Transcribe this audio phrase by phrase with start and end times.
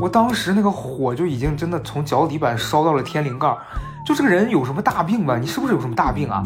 [0.00, 3.56] 我当时那个火就已经真的从脚底板烧到了天灵盖，
[4.04, 5.38] 就这个人有什么大病吧？
[5.38, 6.42] 你是不是有什么大病啊？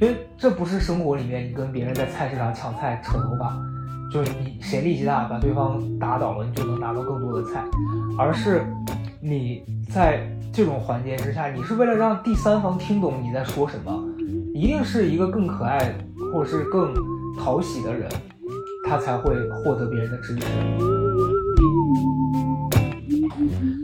[0.00, 3.56] 因为这不是生活里面你跟别人在菜市场抢菜扯头发，
[4.12, 7.64] 就是你谁力气大把对方打倒了，你就能拿到更多的菜，
[8.18, 8.64] 而是
[9.20, 10.20] 你在
[10.52, 14.03] 这种环节之下，你是为了让第三方听懂你在说什么，
[14.54, 15.98] 一定是一个更可爱
[16.32, 16.94] 或者是更
[17.36, 18.08] 讨喜的人。
[18.86, 20.46] 他才会获得别人的支持。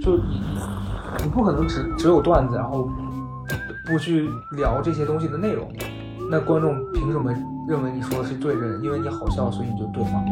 [0.01, 0.43] 就你，
[1.25, 2.89] 你不可能只只有段子，然后
[3.87, 5.73] 不去聊这些东西的内容。
[6.31, 7.33] 那观众凭什么
[7.67, 8.77] 认为你说的是对的？
[8.83, 10.23] 因为你好笑，所以你就对吗？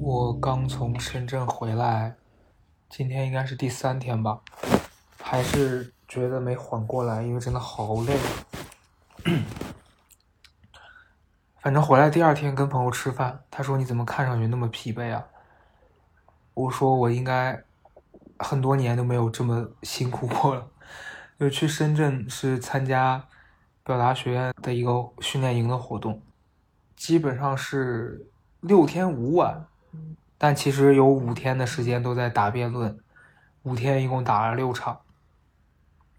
[0.00, 2.14] 我刚从深圳回来，
[2.88, 4.40] 今天应该是第三天吧，
[5.20, 8.18] 还是觉得没缓过来，因为真的好累。
[11.60, 15.26] 反正回来第二天跟朋友吃饭，他说：“你怎么看上去那么疲惫啊？”
[16.54, 17.60] 我说：“我应该
[18.38, 20.68] 很多年都没有这么辛苦过了。”
[21.38, 23.26] 就去深圳是参加
[23.84, 26.22] 表达学院的一个训练营的活动，
[26.94, 28.26] 基本上是
[28.60, 29.66] 六天五晚，
[30.38, 32.98] 但其实有五天的时间都在答辩论，
[33.62, 35.00] 五天一共打了六场，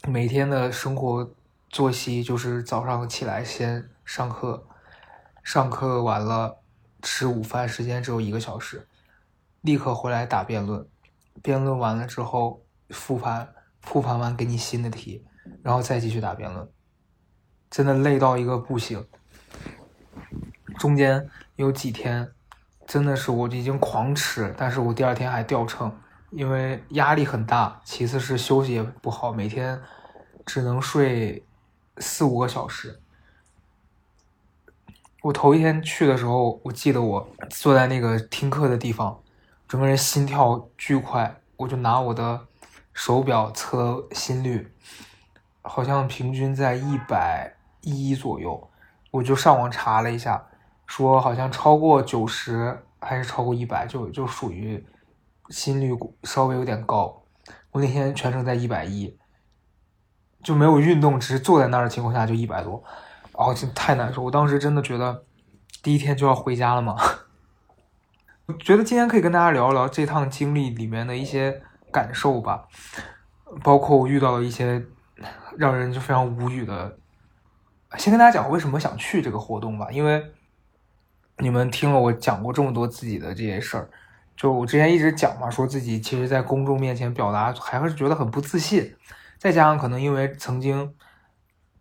[0.07, 1.31] 每天的生活。
[1.69, 4.65] 作息就是早上起来先上课，
[5.43, 6.59] 上课完了
[7.01, 8.87] 吃午饭，时间只有一个小时，
[9.59, 10.87] 立刻回来打辩论，
[11.43, 15.25] 辩论完了之后复盘，复盘完给你新的题，
[15.61, 16.65] 然后再继续打辩论，
[17.69, 19.05] 真的累到一个不行。
[20.79, 22.31] 中间有几天
[22.87, 25.91] 真的是我已经狂吃，但是我第二天还掉秤，
[26.31, 29.79] 因为压力很大，其次是休息也不好，每天
[30.45, 31.43] 只能睡。
[31.99, 33.01] 四五个小时，
[35.23, 39.19] 我头一天去的时候，我记得我坐在那个听课的地方，
[39.67, 42.39] 整个人心跳巨快，我就拿我的
[42.93, 44.71] 手表测心率，
[45.63, 48.69] 好像平均在一百一左右，
[49.09, 50.45] 我就上网查了一下，
[50.87, 54.83] 说好像超过九十还是超过一百，就就属于
[55.49, 57.23] 心率稍微有点高，
[57.71, 59.15] 我那天全程在一百一。
[60.43, 62.81] 就没有运动，只是坐在那儿的情况下就一百多，
[63.33, 64.21] 哦，这太难受。
[64.21, 65.25] 我当时真的觉得
[65.83, 66.95] 第一天就要回家了嘛。
[68.45, 71.61] 我 觉得今天可以跟大家聊一聊这趟经历里面的一些
[71.91, 72.65] 感受吧，
[73.61, 74.81] 包括我遇到了一些
[75.57, 76.97] 让人就非常无语的。
[77.97, 80.23] 先跟大家讲为什么想去这个活动吧，因为
[81.39, 83.89] 你们听了我讲过这么多自己的这些事儿，
[84.35, 88.95] 就我之前一直讲嘛，说自己其实在公众面前表达还是觉得很不自信。
[89.37, 90.95] 再加上可能因为曾经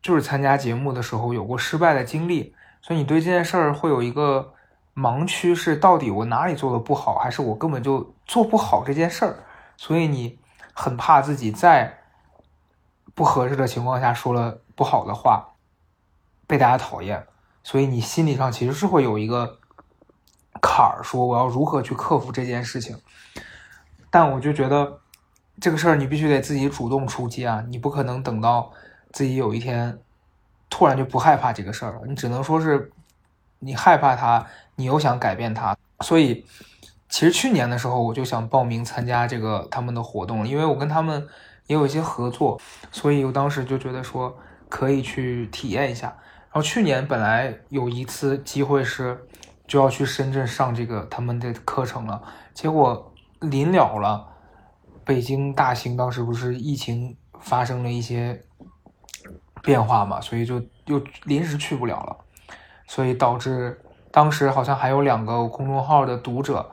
[0.02, 4.52] 就是参加节目的时候有过失败的经历，所以你对这件事儿会有一个
[4.94, 9.36] 盲区，是到底我哪里做的不好，还是我根本就做不好这件事儿？
[9.78, 10.38] 所以你
[10.74, 11.98] 很怕自己在
[13.14, 15.54] 不合适的情况下说了不好的话，
[16.46, 17.26] 被大家讨厌，
[17.66, 19.58] 所以你心理上其实是会有一个
[20.62, 22.96] 坎儿，说我要如何去克服这件事情。
[24.08, 25.00] 但我就觉得。
[25.58, 27.64] 这个事儿你必须得自己主动出击啊！
[27.70, 28.70] 你不可能等到
[29.10, 29.98] 自己有一天
[30.68, 32.92] 突然就不害怕这个事儿了，你只能说是
[33.60, 35.74] 你害怕它，你又想改变它。
[36.04, 36.44] 所以，
[37.08, 41.26] 其实去年的时候我就想报名参加这个他们的活动，因为我跟他们
[41.68, 42.60] 也有一些合作，
[42.92, 44.36] 所以我当时就觉得说
[44.68, 46.14] 可以去体验一下。
[46.56, 49.28] 然后去年本来有一次机会是
[49.66, 52.22] 就要去深圳上这个他们的课程了，
[52.54, 53.12] 结果
[53.42, 54.26] 临了了。
[55.04, 58.42] 北京大兴当时不是疫情发生了一些
[59.62, 62.16] 变化嘛，所以就又临时去不了了，
[62.86, 63.78] 所以导致
[64.10, 66.70] 当时好像还有两个公众号的读者，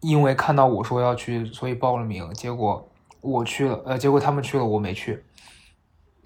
[0.00, 2.32] 因为看到我说要去，所以报了名。
[2.32, 2.90] 结果
[3.20, 5.22] 我去了，呃，结果他们去了，我没去。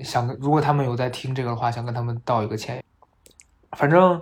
[0.02, 2.82] 想如果他们有在听这个的话，想跟他们道一个歉。
[3.72, 4.20] 反正，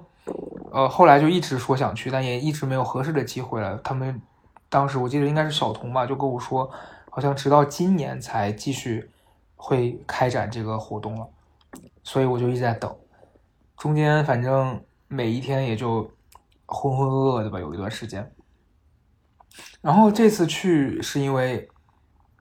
[0.73, 3.79] 呃，后来就一直说想去，但也一直没有合适的机会了。
[3.85, 4.21] 他们。
[4.73, 6.71] 当时我记得应该是小童吧，就跟我说，
[7.11, 9.11] 好像直到今年才继续
[9.56, 11.27] 会开展这个活动了，
[12.05, 12.97] 所以我就一直在等。
[13.76, 16.09] 中间反正每一天也就
[16.67, 18.33] 浑浑噩噩的吧，有一段时间。
[19.81, 21.69] 然后这次去是因为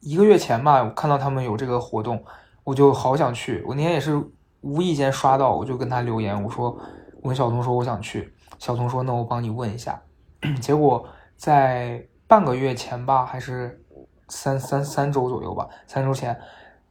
[0.01, 2.23] 一个月前吧，我看到他们有这个活动，
[2.69, 3.63] 我就好想去。
[3.67, 4.15] 我那天也是
[4.61, 6.77] 无意间刷到，我就跟他留言，我说
[7.21, 10.01] 我跟小童说我想去，小童说那我帮你问一下，
[10.61, 11.05] 结果
[11.35, 12.05] 在。
[12.29, 13.83] 半个月前吧，还是
[14.27, 16.39] 三三三周左右吧，三周前，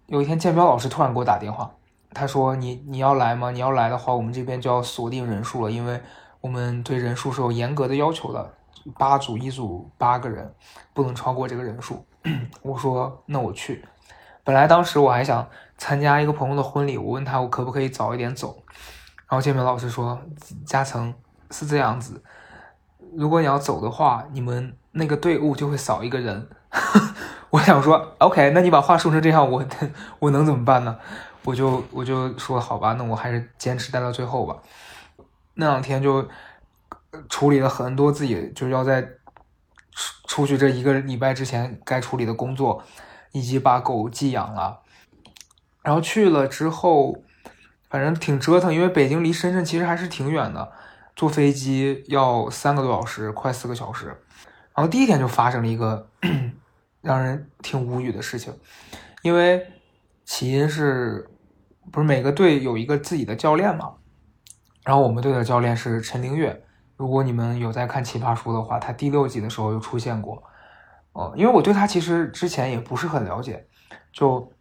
[0.06, 1.70] 有一天建彪老师突然给我打电话，
[2.12, 3.52] 他说你你要来吗？
[3.52, 6.00] 你要来的话，我们这边就要锁定人数了，因为
[6.40, 8.52] 我们对人数是有严格的要求的，
[8.98, 10.52] 八组一组八个人，
[10.92, 12.04] 不能超过这个人数。
[12.62, 13.84] 我说那我去。
[14.48, 15.46] 本来当时我还想
[15.76, 18.62] 参加一个朋友的婚礼，我问他我可不可以早一点走，
[19.28, 20.18] 然后建明老师说
[20.64, 21.12] 嘉诚
[21.50, 22.22] 是这样子，
[23.14, 24.74] 如果你要走的话，你们。
[24.92, 26.48] 那个队伍就会少一个人，
[27.50, 29.62] 我想说，OK，那你把话说成这样，我
[30.18, 30.98] 我能怎么办呢？
[31.44, 34.56] 我就我就说好吧，那我还是坚持待到最后吧。
[35.54, 36.26] 那两天就
[37.28, 39.02] 处理了很多自己就是要在
[39.92, 42.82] 出出去这一个礼拜之前该处理的工作，
[43.32, 44.80] 以及把狗寄养了。
[45.82, 47.22] 然后去了之后，
[47.88, 50.72] 反正挺折腾，因为北京离深圳其实还是挺远的，
[51.16, 54.06] 坐飞机要三个多小时，快四个小时。
[54.74, 56.08] 然后第一天就发生了一个
[57.00, 58.52] 让人挺无语的事情，
[59.22, 59.66] 因为
[60.24, 61.28] 起因是
[61.90, 63.94] 不是每个队有一个自己的教练嘛？
[64.84, 66.64] 然后我们队的教练是陈凌月，
[66.96, 70.42] 如果你们有在看《奇葩说》的话，他第六集的时候就出现过。
[71.18, 73.66] 哦，因为我对他其实之前也不是很了解，
[74.12, 74.52] 就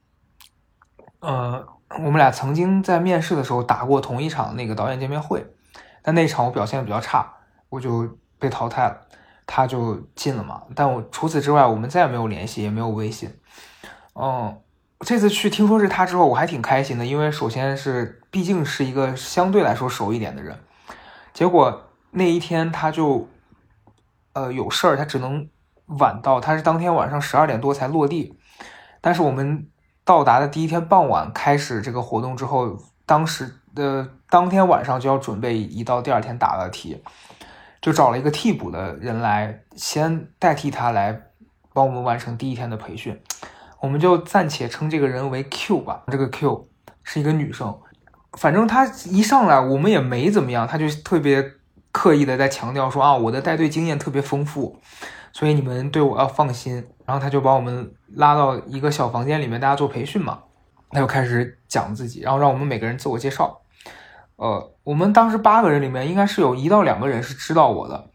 [1.20, 1.64] 呃，
[2.00, 5.46] 我们俩曾经在面试的时候打过同一场那个导演见面会，
[6.02, 7.32] 但那场我表现的比较差，
[7.70, 9.02] 我就被淘汰了。
[9.46, 13.32] 他就进了嘛，但我除此之外，我们再也没有联系，也没有微信。
[14.16, 14.60] 嗯，
[15.02, 20.60] 这次去听说是他之后，我还挺开心的，因为首先是毕竟是一个相对来说熟一点的人。
[21.34, 23.30] 结果那一天他就
[24.34, 25.48] 呃有事儿，他只能
[25.88, 28.38] 晚到，他是当天晚上十二点多才落地。
[29.02, 29.68] 但是我们
[30.06, 37.04] 到达的第一天傍晚开始这个活动之后，当时的当天晚上就要准备一到第二天答的题。
[37.80, 41.22] 就找了一个替补的人来，先代替他来
[41.74, 43.18] 帮我们完成第一天的培训，
[43.80, 46.04] 我们就暂且称这个人为 Q 吧。
[46.08, 46.68] 这个 Q
[47.04, 47.80] 是一个女生，
[48.34, 51.52] 反正她一上来我们也没怎么样，她就特别
[51.92, 54.82] 刻意的在强调说啊，我的带队经验特别丰富，
[55.38, 56.84] 所以你们对我要放心。
[57.06, 60.40] 然后他就把我们拉到一个小房间里面，大家做培训嘛，
[60.90, 63.62] 他就开始讲自己，然后让我们每个人自我介绍。
[64.38, 68.10] 呃，我们当时八个人里面，应该是有一到两个人是知道我的，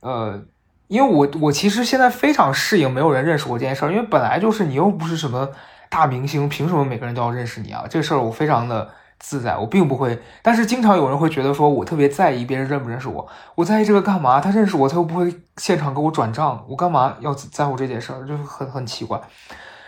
[0.00, 0.42] 呃，
[0.88, 5.48] 因为我我其实现在非常适应没有人认识我这件事儿，因为本来就是你又不是什么
[5.88, 7.86] 大明星，凭什么每个人都要认识你啊？
[7.88, 10.20] 这事儿我非常的自在，我并不会。
[10.42, 14.40] 但是经常有人会觉得说我特别在意别人认不认识我，我在意这个干嘛？
[14.40, 18.26] 他认识我，他又不会现场给我转账，我干嘛要在乎这件事儿？
[18.26, 19.20] 就是很很奇怪。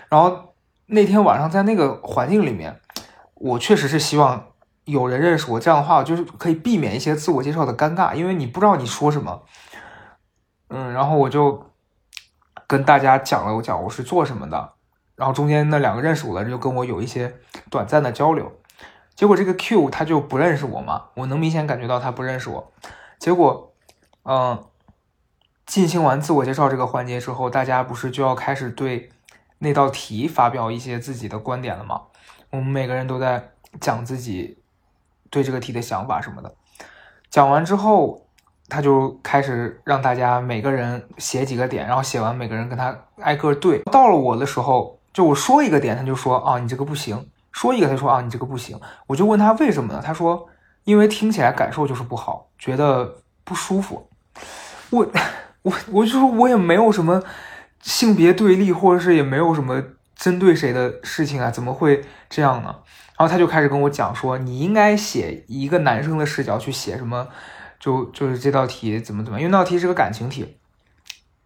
[0.09, 0.55] 然后
[0.87, 2.81] 那天晚上在那个环境里面，
[3.35, 4.45] 我确实是希望。
[4.87, 9.43] 有人认识我，这样的话就是可以避免一些自我介绍的尴尬，因为你不知道你说什么。
[10.69, 11.65] 嗯，然后我就
[12.67, 14.73] 跟大家讲了，我讲我是做什么的，
[15.15, 17.33] 然后中间那两个认识我的人就跟我有一些
[17.71, 18.51] 短暂的交流。
[19.15, 22.73] 结果这个 Q 他就不认识我嘛，我能明显感觉到他不认识我。
[23.19, 23.73] 结果，
[24.25, 24.65] 嗯，
[25.67, 29.11] 进行完自我介绍这个环节之后，大家不是就要开始对
[29.59, 32.03] 那道题发表一些自己的观点了吗？
[32.51, 34.57] 我们每个人都在讲自己。
[35.33, 36.53] 对这个题的想法什么的，
[37.31, 38.27] 讲完之后，
[38.69, 43.79] 他就开始让大家每个人写几个点，然后写完每个人跟他挨个对。
[43.93, 47.17] 到了我的时候，就我说一个点，他就说啊你这个不行；
[47.53, 48.79] 说一个他说啊你这个不行。
[49.07, 50.03] 我就问他为什么呢？
[50.05, 50.49] 他说
[50.85, 54.09] 因为听起来感受就是不好，觉得不舒服。
[54.91, 55.07] 我
[55.63, 57.23] 我我就说我也没有什么
[57.81, 59.83] 性别对立，或者是也没有什么
[60.17, 62.75] 针对谁的事情啊，怎么会这样呢？
[63.19, 67.29] 然后他就开始跟我讲说，你应该写一个男生的视角去写什么，
[67.79, 70.57] 就就是这道题怎么怎么，因为那道题是个感情题，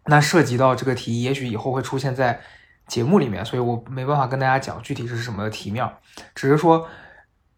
[0.05, 2.39] 那涉及到这个题，也许以后会出现在
[2.87, 5.89] 节目里面，所以我没办法跟大家讲具体是什么题面，
[6.33, 6.87] 只是说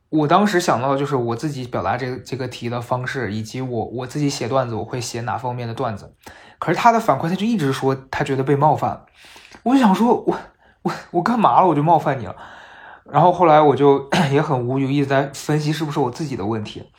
[0.09, 6.13] 我当时想到的就是我自己表达这个这个题的方式，以及我我自己写段子我会写哪方面的段子，
[6.59, 9.05] 可是他的反馈他就一直说他觉得被冒犯，
[9.63, 10.37] 我就想说我
[10.83, 12.35] 我我干嘛了，我就冒犯你了。
[13.09, 16.89] 然后后来我就 也很无语，一直在分析是不是我自己的问题。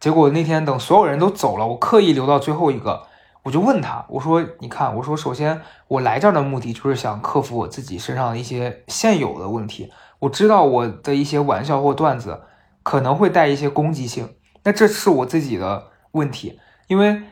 [0.00, 3.06] 结果那天等所有人都走了，我刻意留到最后一个，
[3.42, 9.92] 我就问他，我说：“你看，我说首先我来这儿的目的就是想克服我自己身上的一些现有的问题。
[10.20, 12.42] 我知道我的一些玩笑或段子
[12.82, 17.22] 可能会带一些攻击性，那这是我自己的问题，因为。”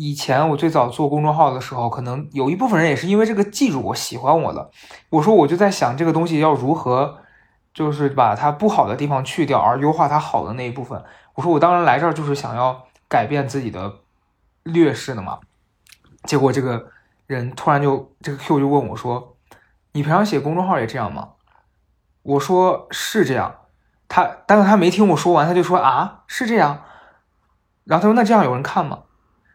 [0.00, 4.70] 以前我最早做公众号的时候，可能有一部分人也是因为这个记住我喜欢我了。
[5.10, 7.18] 我说我就在想这个东西要如何，
[7.74, 11.02] 就是把它不好的地方去掉，而优化它好的那一部分。
[11.34, 13.92] 我说我当然来这儿就是想要改变自己的
[14.72, 15.38] 劣势的嘛。
[16.24, 16.90] 结果这个
[17.26, 19.36] 人突然就这个 Q 就问我说
[19.92, 21.30] ：“你平常写公众号也这样吗？”
[22.22, 23.54] 我说是这样。
[24.08, 26.82] 他但是他没听我说完，他就说啊是这样。
[27.84, 29.00] 然后他说那这样有人看吗？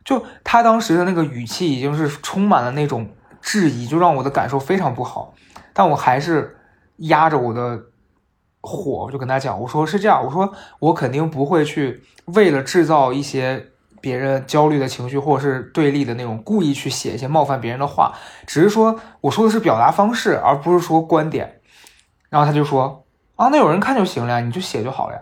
[0.04, 3.10] 就他当时的那个语气已经是充满了那种
[3.42, 5.34] 质疑，就让我的感受非常不好。
[5.74, 6.58] 但我还是
[6.98, 7.86] 压着我的
[8.62, 13.72] 火，就跟他讲，我说是这样，我说我肯定不会去为了制造一些
[14.04, 18.14] 别人焦虑的情绪或者是对立的那种，故意去写一些冒犯别人的话，
[18.46, 21.62] 只是说我说的是表达方式，而不是说观点。
[22.30, 23.06] 然后他就说
[23.38, 25.22] 啊，那有人看就行了呀，你就写就好了呀。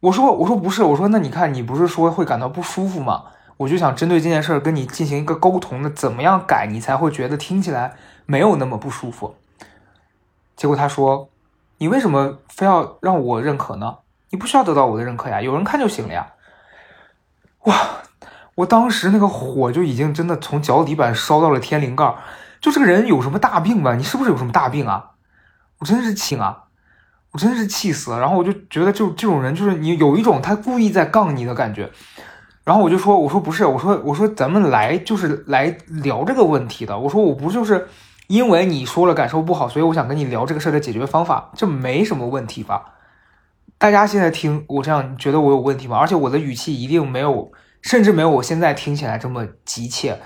[0.00, 3.24] 我说我说不是，我说那你看你不是说会感到不舒服吗？
[3.56, 7.94] 我就想针对这件事儿跟你进行一个沟通，那怎么样改你才会觉得听起来
[8.26, 9.34] 没有那么不舒服？
[10.54, 11.30] 结果他说
[11.78, 13.96] ：“你为什么非要让我认可呢？
[14.28, 16.26] 你不需要得到我的认可呀，有人看就行了呀。”
[17.66, 17.74] 哇！
[18.56, 22.14] 我当时那个火就已经真的从脚底板烧到了天灵盖，
[22.60, 23.94] 就这个人有什么大病吧？
[23.94, 25.10] 你是不是有什么大病啊？
[25.78, 26.64] 我真是气啊！
[27.32, 28.18] 我真是气死了。
[28.18, 31.90] 然后我就觉得，就这种人，就是你有一种他故意在杠你的感觉。
[32.64, 36.98] 然后我就说：“我说不是，我说我说咱们来就是来聊这个问题的。
[36.98, 37.88] 我说我不就是。”
[38.28, 42.95] 因为你说了感受不好，所以我想跟你聊这个事儿的解决方法，这没什么问题吧？
[43.78, 45.98] 大家现在听我这样，觉得我有问题吗？
[45.98, 47.52] 而且我的语气一定没有，
[47.82, 50.18] 甚至没有我现在听起来这么急切。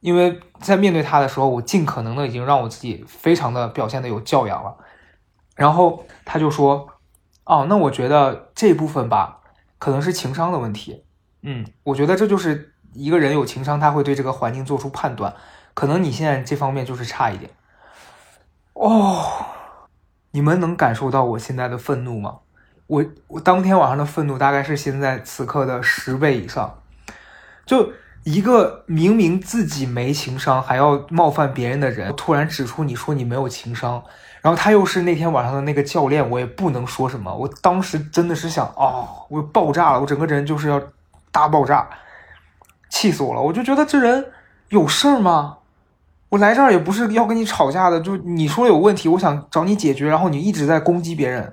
[0.00, 4.76] 因为在面对他的时候，我尽可能的已经让我自己非常的表现的有教养了。
[5.54, 6.88] 然后他就说
[7.46, 9.40] ：“哦，那我觉得这部分吧，
[9.78, 11.04] 可能是情商的问题。
[11.42, 15.34] 嗯，我觉得这就是一个人有情商，他会对这个环境做出判断。”
[15.74, 17.50] 可能你现在这方面就是差一点
[18.74, 19.46] 哦，
[20.32, 22.40] 你们能感受到我现在的愤怒吗？
[22.92, 26.78] 我我当天晚上的愤怒大概是现在此刻的十倍以上。
[27.64, 27.90] 就
[28.22, 34.02] 一个明明自己没情商还要冒犯别人的人，突然指出你说你没有情商，
[34.42, 37.34] 然后他又是那天晚上的那个教练，我也不能说什么。
[37.34, 40.78] 我当时真的是想，哦，我爆炸了，我整个人就是要
[41.30, 41.88] 大爆炸，
[42.90, 43.40] 气死我了！
[43.40, 44.26] 我就觉得这人
[44.68, 45.56] 有事儿吗？
[46.28, 51.52] 我来这儿也不是要跟你吵架的，就你说有问题，我想找你解决，然后你一直在攻击别人，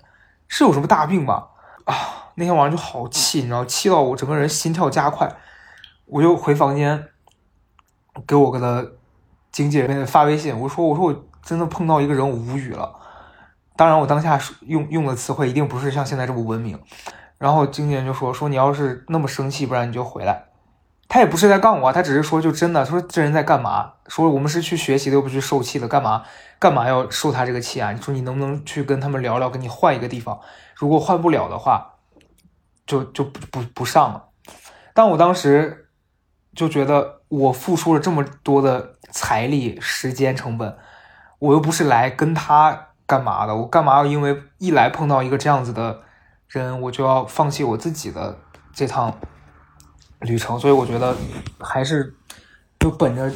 [0.50, 1.48] 是有什么大病吧？
[1.86, 1.96] 啊，
[2.36, 5.34] 那天晚上就好气，你知道，气到我整个人心跳加快，
[6.06, 7.08] 我就回房间，
[8.28, 8.94] 给我的
[9.52, 12.94] 经纪人发微信，我说我说我真的碰到一个人，我无语了。
[13.78, 16.78] 当然，我当下用用的词汇一定不是像现在这么文明。
[17.38, 20.49] 然后经纪人就说说你要是那么生气，不然你就回来。
[21.10, 23.94] 他也不是在杠我，他只是说，就真的，他说这人在干嘛？
[24.08, 26.24] 说我们是去学习的，又不去受气的，干嘛
[26.60, 27.92] 干嘛要受他这个气啊？
[27.92, 30.40] 你说你能不能去跟他们聊聊，跟你换一个地方？
[30.76, 31.96] 如果换不了的话，
[32.86, 34.26] 就就不不上了。
[34.94, 35.90] 但我当时
[36.54, 40.78] 就觉得，我付出了这么多的财力、时间成本，
[41.40, 46.02] 我又不是来跟他干嘛的，我干嘛要因为一来碰到一个这样子的
[46.48, 48.38] 人，我就要放弃我自己的
[48.72, 49.18] 这趟？
[50.22, 51.16] 旅程，所以我觉得
[51.60, 52.14] 还是
[52.80, 53.32] 就本着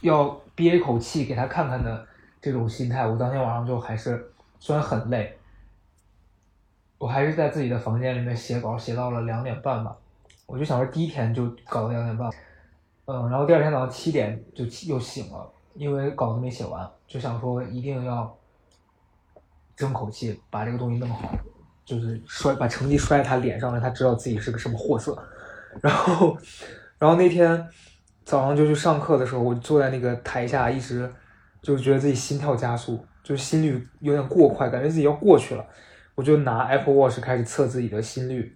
[0.00, 2.06] 要憋一口气给他看看的
[2.40, 5.38] 这种心态，我当天晚上就还是虽然很累，
[6.96, 9.94] 我还是在自己的房间里面写稿，写到了两点半吧。
[10.46, 12.30] 我就想说第一天就搞到两点半，
[13.06, 18.34] 嗯，然后第二天早上七点就又醒了，因为稿子没写完，就想说一定要
[19.76, 21.30] 争口气把这个东西弄好，
[21.84, 25.16] 就是摔把成绩摔在他脸上，让他知道自己是个什么货色。
[25.80, 26.36] 然后，
[26.98, 27.68] 然后那天
[28.24, 31.10] 早上就去上课的时候，我坐在那个台下，一直
[31.62, 35.64] 就觉得自己心跳加速，就心率有点过快，感觉自己要过去了。
[36.14, 38.54] 我就拿 Apple Watch 开始测自己的心率，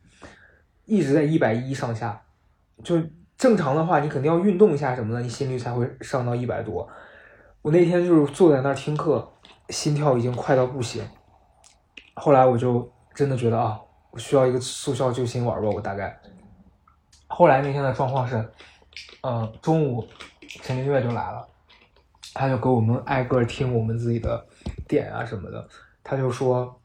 [0.85, 2.21] 一直在一百一上下。
[2.85, 3.01] 就
[3.39, 6.87] 正常的话，你肯定要运动一下什么的，你心率才会上到一百多。
[7.63, 9.27] 我那天就是坐在那儿听课，
[9.71, 11.03] 心跳已经快到不行。
[12.15, 13.81] 后来我就真的觉得啊，
[14.11, 16.21] 我需要一个速效救心丸吧，我大概。
[17.37, 18.43] 后来那天的状况是，
[19.21, 20.03] 嗯，中午
[20.63, 21.47] 陈明月就来了，
[22.33, 24.43] 他就给我们挨个听我们自己的
[24.89, 25.69] 点啊什么的，
[26.03, 26.81] 他就说，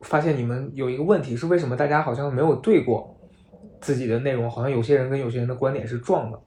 [0.00, 3.16] 发现你们有一个问题是为什么大家好像没有对过
[3.80, 6.40] 自己的内容，好像有些人跟有些人的观点是撞的，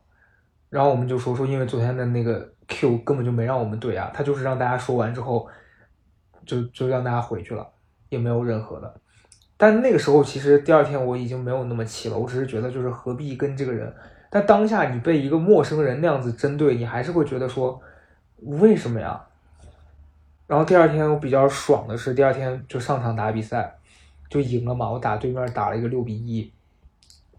[0.70, 5.48] 然后我们就说说因为昨天的那个 Q 根本就没让我们对啊，他就是让大家说完之后，
[6.46, 7.66] 就就让大家回去了，
[8.10, 9.00] 也没有任何的。
[9.64, 12.18] 但那个时候，其实第二天我已经没有那么气了。
[12.18, 13.90] 我只是觉得，就是何必跟这个人？
[14.30, 17.82] 但当下你被一个陌生人那样子针对，你还是会觉得说，
[18.42, 19.24] 为什么呀？
[20.48, 23.74] 然后第二天我比较爽的是，第二天就上场打比赛，
[24.30, 24.92] 就赢了嘛。
[24.92, 26.40] 我打对面打了一个六比一，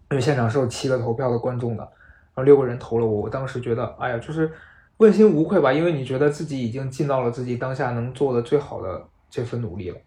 [0.09, 3.21] 因为现场是有七个投票的观众的，然后六个人投了我。
[3.21, 4.51] 我当时觉得，哎呀，就是
[4.97, 9.97] 问心无愧吧，因为你觉得自己已经尽到了自己当下能做的最好的这份努力了。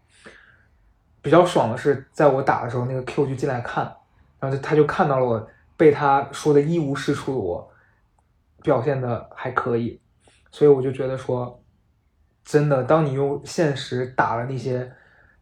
[1.29, 3.85] 比较爽的是，在我打的时候，那个 Q 就进来看，
[4.41, 7.71] 然后就他就看到了我被他说的一无是处的我
[8.63, 10.01] 表现的还可以，
[10.51, 11.63] 所以我就觉得说，
[12.47, 14.91] 真的，当你用现实打了那些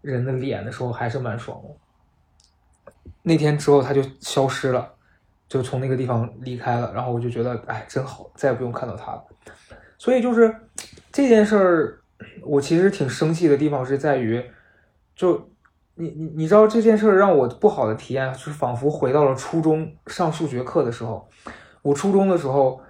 [0.01, 1.69] 人的脸的时候，还是蛮爽的。
[3.23, 4.93] 那天之后他就消失了，
[5.47, 9.25] 就从那个地方离开了，然后我就觉得，哎，真好，再也不用看到他了。
[9.99, 10.53] 所以就是
[11.13, 12.01] 这件事儿，
[12.43, 14.45] 我其实挺生气的地方是在于，
[15.15, 15.49] 就。
[15.97, 21.29] 你你你知道这件事让我不好的体验，就是仿佛回到了初中上数学课的时候。
[21.83, 22.81] 我初中的时候，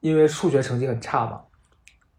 [0.00, 1.40] 因为数学成绩很差嘛，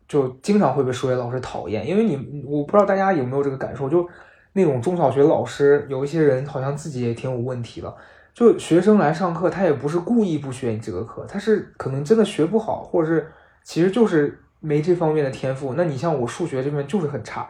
[0.08, 1.88] 就经常会被数学老师讨厌。
[1.88, 4.08] 因为你我不知道大家有没有这个感受，就
[4.54, 7.96] 那种中小学老师有一些人好像自己也挺有问题的。
[8.34, 13.32] 就学生来上课，他也不是故意不学你这个课，他是可能真的学不好，或者是
[13.64, 15.74] 其实就是没这方面的天赋。
[15.74, 17.50] 那你像我数学这边就是很差。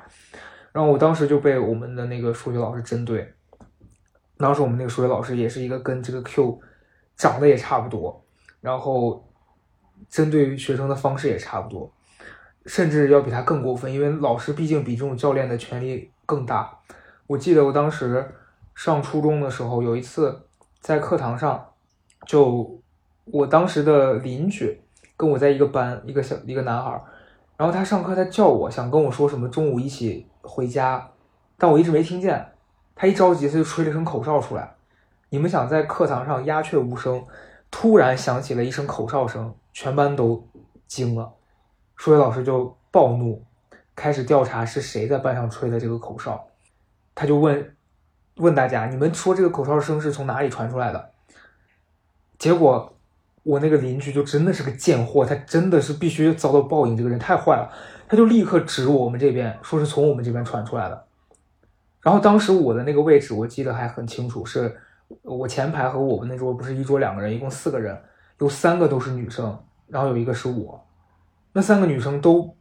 [0.71, 3.33] 然后我当时就被我们的那个数学老师针对，
[4.37, 6.59] 当时我们那个数学老师也是一个跟这个 Q
[7.15, 8.23] 长得也差不多，
[8.61, 9.27] 然后
[10.09, 11.91] 针对于学生的方式也差不多，
[12.65, 16.79] 甚至要比他更过分，因为老师毕竟比这种教练的权力更大。
[17.27, 18.31] 我记得我当时
[18.75, 20.41] 上初中的时候，有一次
[20.79, 21.73] 在课堂上，
[22.25, 22.81] 就
[23.25, 24.79] 我当时的邻居
[25.17, 27.01] 跟我在一个班，一个小一个男孩，
[27.59, 30.25] 然后他上课他叫我想跟我说什么，中午一起。
[30.41, 31.11] 回家，
[31.57, 32.53] 但我一直没听见。
[32.95, 34.75] 他一着急，他就吹了声口哨出来。
[35.27, 37.21] 你们想，在课堂上鸦雀无声，
[37.69, 40.47] 突然响起了一声口哨声，全班都
[40.87, 41.33] 惊了。
[41.97, 43.43] 数学老师就暴怒，
[43.93, 46.47] 开始调查是谁在班上吹的这个口哨。
[47.13, 47.75] 他就问
[48.37, 51.11] 问大家：“你们说这个口哨声是从哪里传出来的？”
[52.39, 52.97] 结果
[53.43, 56.95] 我那个邻居就真的是个贱货，他真的是必须遭到报应。
[56.95, 57.71] 这个人太坏了。
[58.07, 61.05] 他就立刻指我们这边，说是从我们这边传出来的。
[62.01, 64.75] 然后当时我的那个位置，我记得还很清楚，是
[65.21, 67.95] 我前排和我们那桌不是一桌两个人，一共四个人，
[68.39, 69.55] 有三个都是女生，
[69.87, 70.83] 然后有一个是我。
[71.53, 72.55] 那三个女生都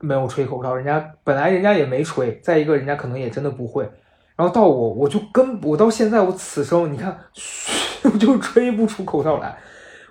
[0.00, 3.88] 没有吹口哨，人家本来人家也没吹，再一个人家可能也真的不会。
[4.34, 7.16] 然后到我，我就跟我到现在我此生，你看，
[8.02, 9.56] 我就吹不出口哨来，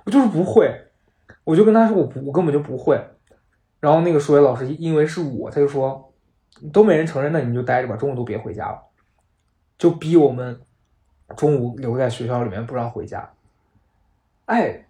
[0.09, 0.75] 我就是不会。
[1.43, 2.99] 我就跟他说，我不，我根本就不会。
[3.79, 6.11] 然后那个数学老师因为是我，他就说
[6.73, 8.79] 都没人承认，那你就待着吧，中午都别回家了，
[9.77, 10.59] 就逼我们
[11.37, 13.29] 中午留在学校里面不让回家。
[14.45, 14.83] 哎，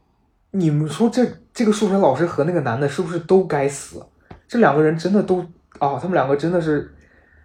[0.52, 4.06] 你们说这这个数学老师和那个男的是不是都该死？
[4.48, 5.42] 这两个人真的都
[5.80, 6.94] 啊，他们两个真的是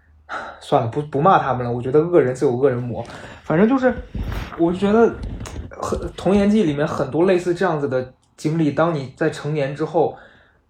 [0.60, 1.72] 算了，不不骂他们了。
[1.72, 3.04] 我觉得恶人自有恶人磨，
[3.42, 3.92] 反正就是，
[4.58, 5.14] 我就觉得
[5.80, 10.16] 很童年记里面很多类似这样子的经历，当你在成年之后。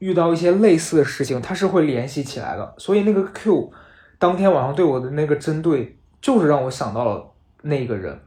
[0.01, 2.75] 遇到一些类似的事情，他是会联系起来的。
[2.77, 3.73] 所以那个 Q
[4.19, 7.25] 当天晚上对我的那个针对，就是让我想到了
[7.62, 8.21] 那个人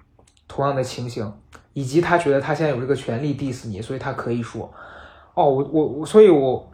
[0.48, 1.32] 同样的情形，
[1.74, 4.74] 以及他觉得他现在有这个权利 diss 你，所以他可以说，
[5.36, 6.68] 哦，我我我，所以我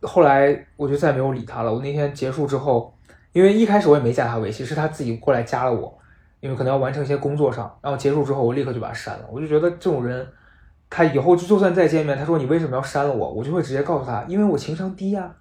[0.00, 1.74] 后来我就再没有理他了。
[1.74, 2.96] 我那天结束之后，
[3.32, 5.98] 因为一开始我也没加他微信，是他自己过来加了我，
[6.42, 7.74] 因为可能要完成一些工作上。
[7.80, 9.24] 然后结束之后，我立刻就把他删了。
[9.32, 10.28] 我就觉得这种人。
[10.94, 15.34] 他以后就算再见面，他说你为什么要删了我，我就会直接告诉他，因为我情商低呀。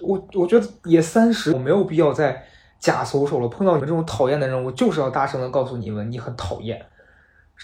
[0.00, 2.42] 我我觉得也三十，我没有必要再
[2.78, 3.48] 假搜手了。
[3.48, 6.86] 碰到你们这种讨厌的人，我就是要大声的告诉你们，你很讨厌，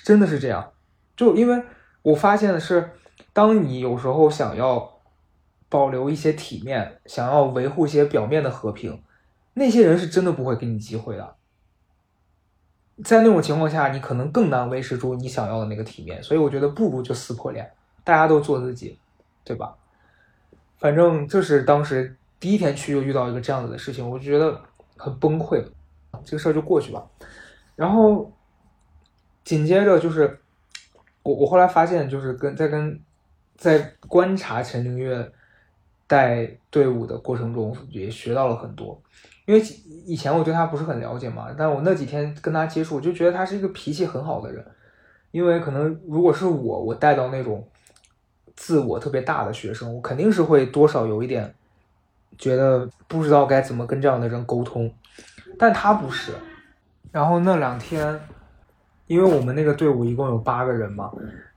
[0.05, 0.71] 真的是这样。
[1.17, 1.63] 就因为
[2.03, 2.91] 我发现的是，
[3.33, 5.01] 当你有时候想要
[5.71, 9.03] 保留一些体面，想要维护一些表面的和平，
[9.55, 11.36] 那些人是真的不会给你机会的。
[13.05, 17.71] 在那种情况下，你可能更难维持住你想要的那个体面，所以我觉得不如就撕破脸，
[18.03, 18.99] 大家都做自己，
[19.45, 19.77] 对吧？
[20.79, 24.61] 反正就是当时第一天去就遇到一个这样子的事情，我就觉得
[24.97, 25.63] 很崩溃，
[26.25, 27.05] 这个事儿就过去吧。
[27.75, 28.33] 然后
[29.45, 30.41] 紧接着就是
[31.23, 32.99] 我我后来发现，就是跟在跟
[33.57, 35.31] 在观察陈凌月
[36.07, 39.01] 带队伍的过程中，也学到了很多。
[39.47, 39.61] 因为
[40.05, 44.65] 以前我对他不是很了解嘛，但我那几天跟他接触，我就觉得他是一个脾气很好的人。
[45.31, 47.67] 因为可能如果是我，我带到那种
[48.55, 51.55] 自我特别大的学生，我肯定是会多少有一点
[52.39, 54.91] 觉得不知道该怎么跟这样的人沟通。
[55.59, 56.33] 但他不是。
[57.13, 58.19] 然后那两天，
[59.07, 61.13] 因为我们那个队伍一共有八个人嘛。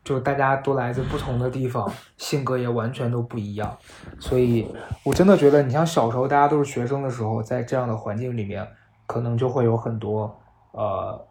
[0.09, 3.77] 就大家都来自不同的地方，性格也完全都不一样，
[4.17, 4.67] 所以
[5.03, 8.67] 我真的觉得，你像小时候大家都是学生的时候，在这样的环境里面，
[9.05, 10.35] 可能就会有很多
[10.71, 11.27] 呃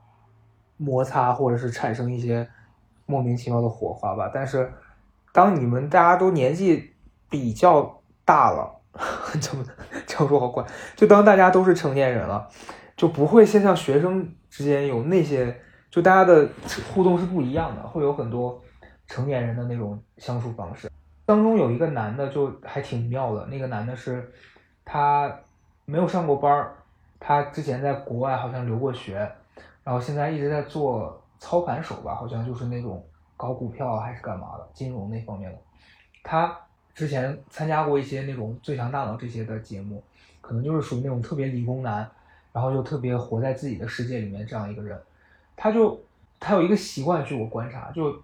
[0.77, 2.49] 摩擦，或者是产生一些
[3.05, 4.31] 莫名其妙的火花吧。
[4.33, 4.73] 但是
[5.33, 6.93] 当你们大家都年纪
[7.29, 8.73] 比较大了，
[9.43, 9.64] 怎么
[10.07, 10.64] 这样说好怪？
[10.95, 12.49] 就当大家都是成年人了，
[12.97, 15.61] 就不会先像学生之间有那些，
[15.91, 16.49] 就大家的
[16.95, 18.62] 互动是不一样的，会有很多
[19.09, 20.88] 成年人的那种相处方式。
[21.27, 24.33] 当中有一个男的就还挺妙的，那个男的是
[24.85, 25.35] 他
[25.85, 26.77] 没有上过班儿，
[27.21, 29.31] 他之前在国外好像留过学，
[29.85, 33.05] 然后现在一直在做操盘手吧，好像就是那种
[33.37, 35.59] 搞股票还是干嘛的，金融那方面的。
[36.23, 36.59] 他
[36.94, 40.03] 之前参加过一些那种《最强大脑》这些的节目，
[40.40, 42.11] 可能就是属于那种特别理工男，
[42.53, 44.99] 然后又特别活在自己的世界里面这样一个人。
[45.57, 46.01] 他就
[46.40, 48.14] 他有一个习惯，据我观察，就。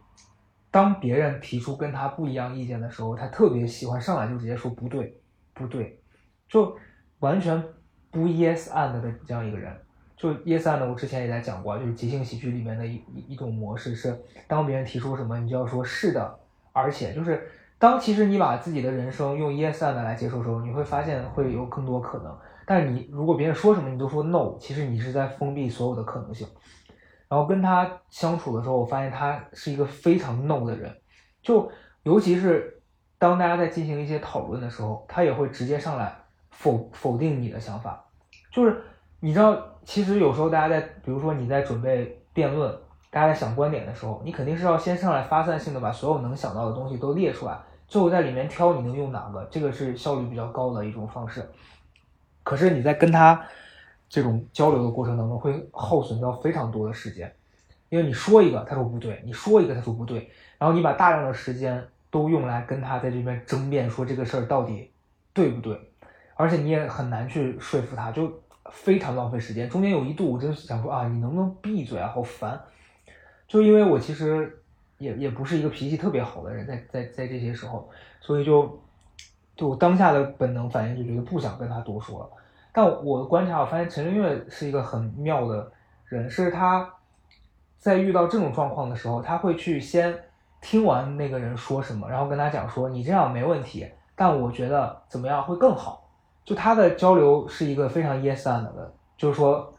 [0.75, 5.17] 当别人提出跟他不一样意见的时候，他特别喜欢上来就直接说不对，
[5.53, 6.03] 不对，
[6.49, 6.77] 就
[7.21, 7.63] 完全
[8.11, 9.73] 不 yes and 的这样一个人。
[10.17, 16.41] 就 yes and 我之前也在讲过，就是即兴喜剧里面的一一种模式是，当别人提出什么，你就要说是的，
[16.73, 22.37] 而且就是当其实你把自己的人生用 yes and 来接受的时候，你会发现会有更多可能。
[22.67, 26.45] 但你如果别人说什么你都说 no，其实你是在封闭所有的可能性。
[27.35, 30.97] 然后跟他相处的时候，我发现他是一个非常 no 的人，
[31.43, 31.69] 就
[32.05, 32.81] 尤其是
[33.19, 36.17] 当大家在进行一些讨论的时候，他也会直接上来
[36.53, 38.05] 否否定你的想法。
[38.53, 38.81] 就是
[39.19, 42.73] 你知道，其实有时候大家在，比如说你在准备辩论，
[43.11, 51.45] 大家在想观点的时候，你肯定是要先上来发散性的把所有能想到的东西都列出来，最后在里面挑你能用哪个，这个是效率比较高的一种方式。
[52.45, 53.45] 可是你在跟他。
[54.09, 57.35] 这种交流的过程当中会耗损掉非常多的时间，
[57.89, 64.91] 因为你说一个他说不对，你说一个他说不对，然后你把大量的时间都用来跟他在这边争辩说这个事儿到底
[65.33, 65.79] 对不对，
[66.35, 68.33] 而且你也很难去说服他，就
[68.71, 69.69] 非常浪费时间。
[69.69, 72.61] 中间有一度我真想说啊，你能不能闭嘴啊，好烦！
[73.49, 74.63] 就因为我其实
[74.99, 77.91] 也也不是一个脾气特别好的人，在在在这些时候，
[78.21, 78.81] 所以就
[79.57, 82.31] 就当下的本能反应就觉得不想跟他多说了。
[82.77, 85.71] 但我观察，我发现陈林月是一个很妙的
[86.07, 86.93] 人，是他
[87.79, 90.13] 在遇到这种状况的时候，他会去先
[90.61, 96.11] 听完那个人说什么，然后跟他讲说你这样没问题，但我觉得怎么样会更好。
[96.45, 99.73] 就他的交流是一个非常 yes and 的，就是说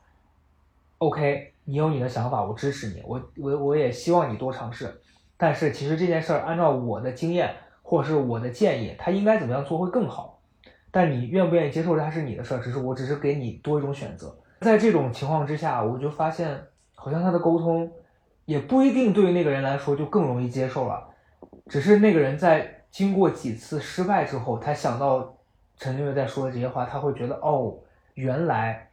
[1.00, 5.02] ，OK，你有你的想法，我支持你，我我我也希望你多尝试。
[5.36, 7.54] 但是其实这件事儿，按照我的经验
[7.84, 10.35] 或是我的建议，他应该怎么样做会更好。
[10.96, 14.34] 但你愿不愿意接受它是你的事儿，只是我只是给你多一种选择。
[14.62, 16.58] 在这种情况之下，我就发现
[16.96, 17.92] 好像他的沟通
[18.46, 21.06] 也不一定对于那个人来说就更容易接受了。
[21.68, 25.36] 只是那个人在经过几次失败之后，他想到
[25.76, 27.76] 陈俊月在说的这些话，他会觉得哦，
[28.14, 28.90] 原来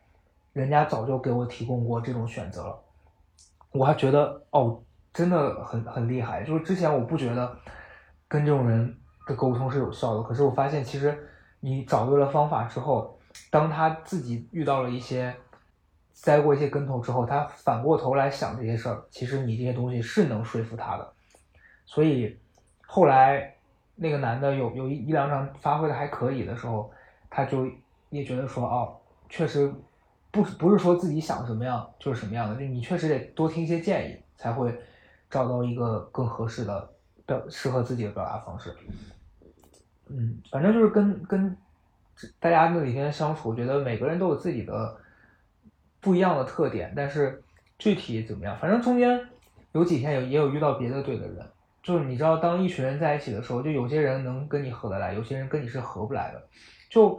[0.53, 2.77] 人家早就给我提供过这种选择了。
[3.71, 4.83] 我还觉得哦，
[5.15, 6.43] 真的很很厉害。
[6.43, 7.57] 就是之前我不觉得
[8.27, 8.93] 跟这种人
[9.29, 11.29] 的沟通是有效的，可是我发现其实。
[11.65, 13.17] 你找对了方法之后，
[13.49, 15.33] 当他自己遇到了一些
[16.13, 21.13] 栽过一些跟头之后，他反过头来想这些事儿，其实你这些东西是能说服他的。
[21.87, 22.37] 所以
[22.85, 23.55] 后来
[23.95, 26.91] 那个男的有有一一两场发挥的还可以的时候，
[27.31, 27.67] 他就
[28.11, 28.97] 也觉得说，哦，
[29.29, 29.73] 确实
[30.33, 34.77] 不不是说自己想什么样就是什么样的，就你确实得多听一些建议，才会
[35.31, 36.91] 找到一个更合适的
[37.25, 38.77] 表适合自己的表达方式。
[40.15, 41.57] 嗯，反正就是跟跟
[42.39, 44.97] 大家那几天相处，我觉得每个人都有自己的
[46.01, 47.43] 不一样的特点，但是
[47.79, 49.19] 具体怎么样，反正中间
[49.73, 51.45] 有几天有也有遇到别的队的人，
[51.83, 56.43] 就是你知道，当一群人在一起的时候，就有些人能跟你合得来，有些人跟你是合不来的。
[56.91, 57.19] 就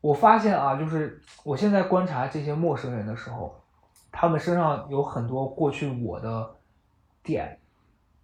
[0.00, 3.54] 我发现啊，就是我现在观察这些陌生人的时候，
[4.10, 6.50] 他们身上有很多过去我的
[7.22, 7.58] 点，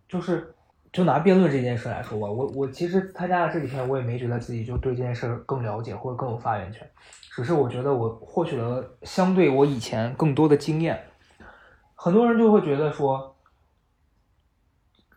[0.09, 0.53] 就是。
[0.97, 6.91] 就拿辩论这件事来说吧，我我其实参加了这几天，我也没觉得自己就对这件事更了解或者更有发言权，
[7.35, 10.99] 只是我觉得我获取了相对我以前更多的经验。
[11.95, 13.37] 很多人就会觉得说，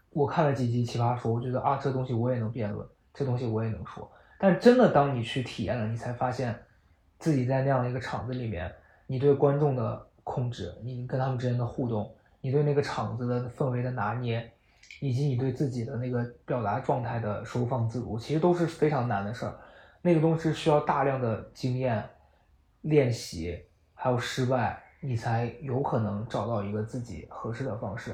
[0.09, 4.11] 我看了几集奇葩说，我觉得啊，这东西我也能辩论，这东西我也能说。
[4.37, 6.53] 但真的当你去体验了，你才发现
[7.19, 8.69] 自己在那样的一个场子里面，
[9.07, 14.51] 你对观众的控制，你跟他们之间的互动，你对那个场子的氛围的拿捏。
[14.99, 19.57] 以及你对自己的那个表达状态的收放自如，其实都是非常难的事儿。
[20.01, 22.03] 那个东西需要大量的经验、
[22.81, 23.57] 练习，
[23.93, 28.13] 还有失败，你才有可能找到一个自己合适的方式。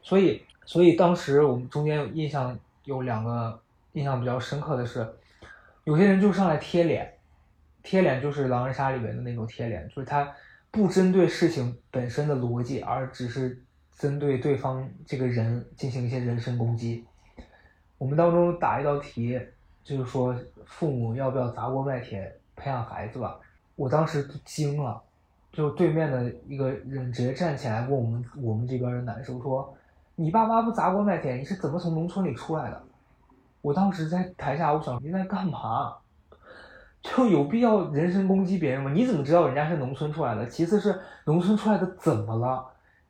[0.00, 3.60] 所以，所以当时我们中间印象有两个
[3.92, 5.06] 印象比较深刻的是，
[5.84, 7.12] 有些人就上来贴脸，
[7.82, 10.34] 贴脸就是狼人杀里面的那种贴脸，就是他
[10.70, 13.62] 不针对事情本身的逻辑，而只是。
[13.98, 17.04] 针对对方这个人进行一些人身攻击。
[17.98, 19.38] 我们当中打一道题，
[19.82, 20.34] 就是说
[20.64, 23.36] 父母要不要砸锅卖铁培养孩子吧？
[23.74, 25.02] 我当时都惊了，
[25.52, 29.76] 就对面的一个人直接站起来问我们我们这边的男生说
[30.14, 32.80] ：“你爸妈不砸锅卖铁，你是怎么从农村里出来的？”
[33.60, 35.96] 我当时在台下，我想你在干嘛？
[37.02, 38.92] 就有必要人身攻击别人吗？
[38.92, 40.46] 你怎么知道人家是农村出来的？
[40.46, 42.64] 其次是农村出来的怎么了？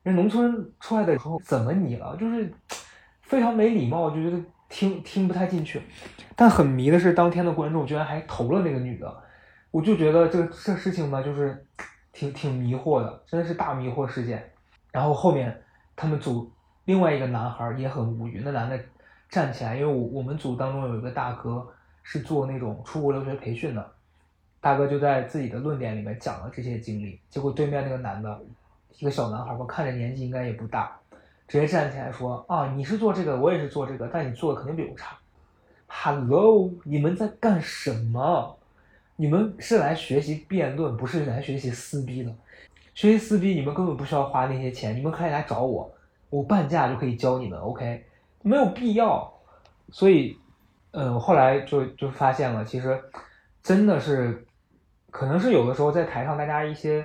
[0.09, 2.17] 人农村出来的时候怎么你了？
[2.17, 2.53] 就是
[3.23, 5.81] 非常没礼貌，就觉得听听不太进去。
[6.35, 9.23] 但很迷的是，当天的观众居然还投了那个女的，
[9.71, 11.67] 我就觉得这这事情吧，就是
[12.13, 14.51] 挺挺迷惑的，真的是大迷惑事件。
[14.91, 15.63] 然后后面
[15.95, 16.51] 他们组
[16.87, 18.79] 另外一个男孩也很无语，那男的
[19.29, 21.67] 站起来，因为我我们组当中有一个大哥。
[22.11, 23.93] 是做那种出国留学培训的，
[24.63, 28.41] 大哥就在自己的论点里面讲了这些经历，结果对面那个男的，
[28.99, 30.99] 一个小男孩，我看着年纪应该也不大，
[31.47, 35.17] 直接站起来说：“啊，你是做这个，我也是做这个，但你做的肯定比我差。
[35.87, 38.59] ”Hello，你们在干什么？
[39.17, 42.35] 你们是来学习辩论，不是来学习撕逼的。
[42.95, 45.91] 学习撕逼，你们根本不需要花那些钱，你们可以来找我，
[46.31, 47.59] 我半价就可以教你们。
[47.61, 48.05] OK，
[48.43, 49.33] 没有必要。
[49.91, 50.37] 所以。
[50.93, 52.99] 嗯，后来就就发现了，其实
[53.63, 54.47] 真的是，
[55.11, 57.05] 可能是有的时候在台上大家一些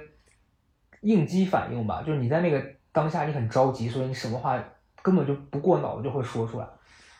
[1.03, 2.59] 应激反应吧，就是你在那个
[2.91, 4.61] 当下你很着急，所以你什么话
[5.01, 6.67] 根本就不过脑子就会说出来。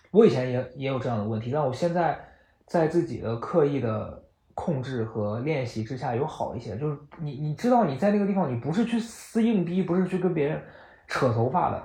[0.09, 2.19] 我以前也也有这样的问题，但我现在
[2.65, 6.75] 在自己的刻意的控制和练习之下有好一些。
[6.77, 10.61] 就是你你知道你在那个地方你不是去撕硬逼，不是去跟别人
[11.07, 11.83] 扯头发的，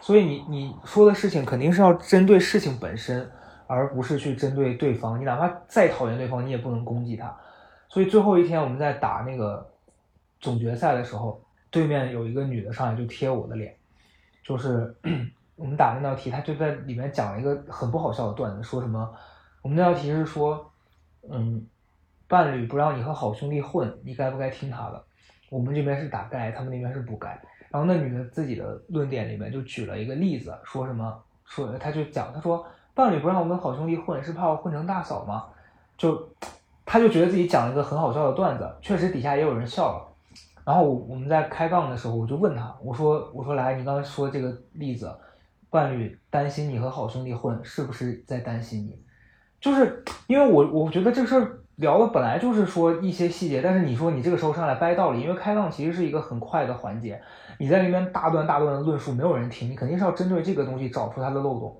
[0.00, 3.28] 所以你你说的事情肯定是要针对事情本身。
[3.70, 7.36] 而不是去针对对方，你哪怕再讨厌对方，你也不能攻击他。
[7.86, 9.70] 所以最后一天我们在打那个
[10.40, 13.74] 总决赛的时候，对面有一个女的上来就贴我的脸，
[14.42, 14.94] 就是
[15.56, 19.12] 我们打那道题，她就在里面讲了一个很不好笑的段子，说什么
[19.62, 20.70] 我们那道题是说，
[21.28, 21.66] 嗯，
[22.26, 25.04] 伴侣不让你和好兄弟混，你该不该听他的？
[25.50, 27.28] 我们这边是打该，他们那边是不该。
[27.70, 32.66] 然后那女的自己的论点里面就举了一个例子，说什么说她就讲她说。
[32.94, 35.46] 伴侣不让我跟好兄弟混，是怕我混成大嫂吗？
[35.96, 36.28] 就，
[36.84, 40.07] 他就觉得自己讲了一个很好笑的段子，确实底下也有人笑了。
[40.68, 45.10] 然后我们在开杠的时候，我就问他，我说我说来，你刚才说这个例子，
[45.70, 49.02] 伴侣担心你和好兄弟混，是不是在担心你？
[49.62, 57.18] 就是因为我我觉得这事儿聊的本来就是说一些细节，但是你说你这个时候上来掰道理，因为开杠其实是一个很快的环节，
[57.58, 61.74] 你在那边大段大段的论述，没有人听，你肯定是要针对这个东西找出它的漏洞。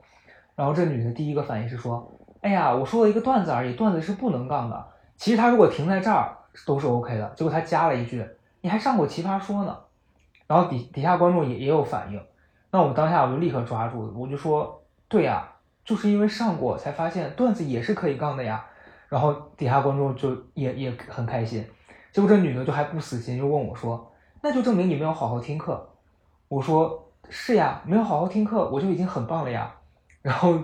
[0.57, 4.87] 然后这女的第一个反应是说：“哎呀，我说了一个段子而已，段子是不能杠的。
[5.19, 6.35] 其实他如果停在这儿
[6.67, 7.31] 都是 OK 的。
[7.37, 8.25] 结果他加了一句
[8.61, 9.79] ：‘你还上过奇葩说呢。’
[10.47, 12.21] 然后底底下观众也也有反应。
[12.71, 15.47] 那我当下我就立刻抓住，我就说：‘对呀，
[15.85, 18.65] 就是因为上过才发现段子也是可以杠的呀。’
[19.09, 21.65] 然后底下观众就也也很开心。
[22.13, 24.11] 结果这女的就还不死心，就问我说
[24.43, 25.89] ：‘那就证明你没有好好听课。’
[26.49, 29.71] 我说：‘是呀，没有好好听课，我就已经很棒了呀。’
[30.23, 30.59] 然后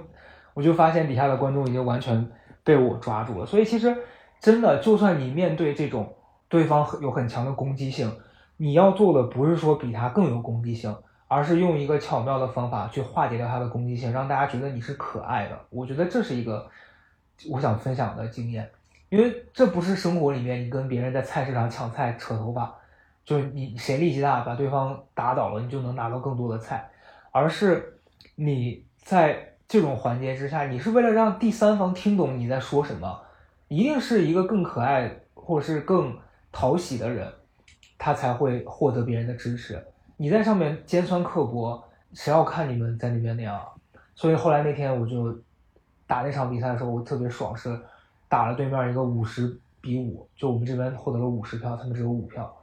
[0.54, 2.26] 我就发现底下的观众已经完全
[2.62, 3.94] 被我抓住了，所以其实
[4.40, 6.14] 真的，就算你面对这种
[6.48, 8.10] 对方很有很强的攻击性，
[8.56, 10.94] 你要做的不是说比他更有攻击性，
[11.28, 15.58] 而是用一个巧妙的方法去化解掉他的攻击性，让大家觉得你是可爱的。
[15.70, 16.68] 我觉得这是一个
[17.50, 18.70] 我想分享的经验，
[19.08, 22.74] 因为这不是生活里面你跟别人在菜市场抢菜扯头发，
[23.24, 26.88] 就是你谁力气大把对方打倒了，你就能拿到更多的菜，
[27.30, 27.98] 而是
[28.36, 28.82] 你。
[29.04, 33.20] 在这种环节之下，你是为了让第三方听懂你在说什么，
[33.68, 36.16] 一定是一个更可爱或者是更
[36.54, 37.30] 讨喜的人，
[37.98, 39.84] 他才会获得别人的支持。
[40.16, 43.60] 你在上面尖酸刻薄，谁要看你们在那边那样？
[44.14, 45.36] 所以后来那天我就
[46.06, 47.76] 打那场比赛的时候，我特别爽，是
[48.28, 52.56] 打了对面一个五十比五，就我们这边获得了五十票，他们只有五票，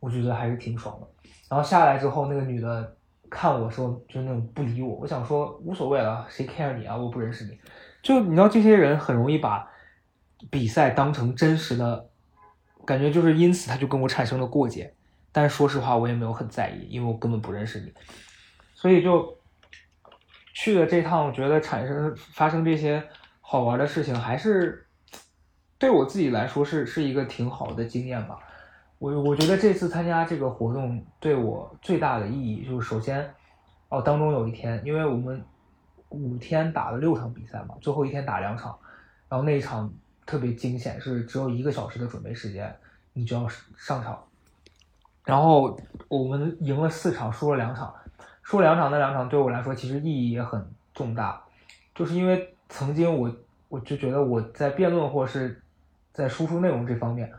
[0.00, 1.06] 我觉得还是挺爽的。
[1.50, 2.96] 然后下来之后，那个女的。
[3.30, 6.96] 看我说就是那种不理我，我想说无所谓了，谁 care 你啊？
[6.96, 7.58] 我不认识你。
[8.00, 9.68] 就你知道，这些人很容易把
[10.50, 12.06] 比赛当成真实的，
[12.84, 14.92] 感觉就是因此他就跟我产生了过节。
[15.32, 17.92] 但是说实话，我也没有很在意，因为我根本不认识你。
[18.72, 19.36] 所以就
[20.52, 23.02] 去了这趟，我觉得产生发生这些
[23.40, 24.86] 好玩的事情，还是
[25.76, 28.38] 对我自己来说是是一个挺好的经验吧。
[28.98, 33.28] 我我觉得这次参加这个活动对我最大的意义就是，首先，
[33.88, 35.44] 哦，当中有一天，因为我们
[36.10, 38.78] 五天打了六场比赛嘛，最后一天打两场，
[39.28, 39.92] 然后那一场
[40.26, 42.74] 特别惊险，是只有一个小时的准备时间，
[43.12, 44.22] 你就要上场，
[45.24, 47.94] 然后我们赢了四场，输了两场，
[48.42, 51.42] 输两场那两场对我来说其实意义也很重大，
[51.94, 53.34] 就是因为曾经我
[53.68, 55.60] 我就觉得我在辩论或是
[56.12, 57.32] 在输出内容这方面，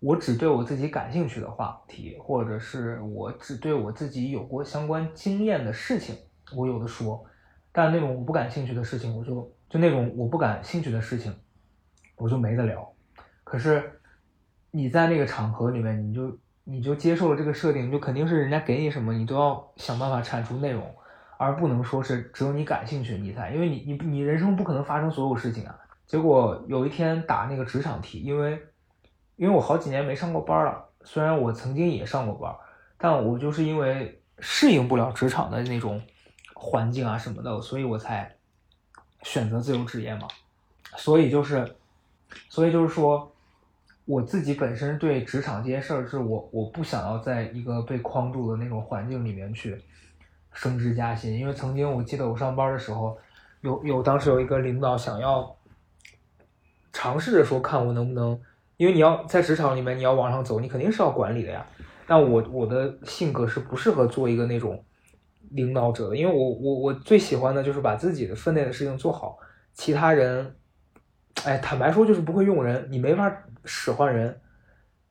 [0.00, 6.16] 我只对我自己感兴趣的话题，或者是我只对我自己有过相关经验的事情，
[6.56, 7.24] 我有的说。
[7.74, 11.34] 但那种我不感兴趣的事情，我就就那种我不感兴趣的事情，
[12.22, 12.88] 我就没得聊。
[13.42, 14.00] 可是
[14.70, 20.82] 你在那个场合里面，你就你就接受了这个设定，就肯定是人家给你什么，你都要想办法产出内容，
[21.36, 25.76] 而不能说是只有你感兴趣你才，因为你你你人生不可能发生所有事情啊。
[26.06, 28.52] 结果有一天打那个职场题，因为
[29.36, 32.54] 因为我好几年没上过班了，虽然我曾经也上过班，
[32.96, 36.00] 但我就是因为适应不了职场的那种。
[36.64, 38.36] 环境啊什么的，所以我才
[39.24, 40.28] 选择自由职业嘛。
[40.96, 41.74] 所以就是，
[42.48, 43.30] 所以就是说，
[44.04, 49.76] 我自己本身对职场这些事儿，是我我不想要在一个被框住的那种环境里面去
[50.52, 51.38] 升职加薪。
[51.38, 53.16] 因为曾经我记得我上班的时候，
[53.60, 55.56] 有有当时有一个领导想要
[56.92, 58.40] 尝试着说看我能不能，
[58.76, 61.66] 因为你要在职场里面你要往上走，你肯定是要管理的呀。
[62.06, 64.84] 但我我的性格是不适合做一个那种。
[65.50, 69.36] 领导者的，因为我我我最喜欢的就是把自己的分内的事情做好，
[69.74, 70.56] 其他人，
[71.44, 73.32] 哎，坦白说就是不会用人，你没法
[73.64, 74.38] 使唤人，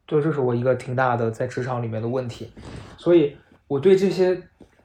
[0.08, 2.52] 就这是我一个挺大的在职场里面的问题，
[2.98, 3.36] 所以
[3.68, 4.42] 我对这些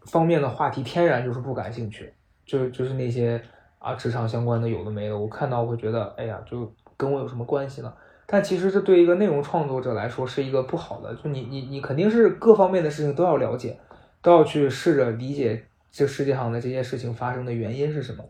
[0.06, 2.12] 方面的话题天然就是不感兴趣，
[2.44, 3.40] 就就是那些
[3.78, 7.92] 啊职场相关的有的没的，我看到会觉得哎呀，就跟我有什么关系呢？
[8.26, 13.78] 但其实这对一个内容创作者来说是一个不好的，就你你你肯定是各方面的事情都要了解。
[14.22, 18.24] 都要去试着理解这世界上的这些事情发生的原因是什么。